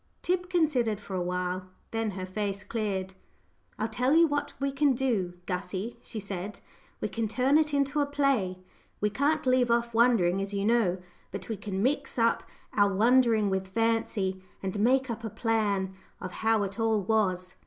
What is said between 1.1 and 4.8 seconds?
a while. Then her face cleared. "I'll tell you what we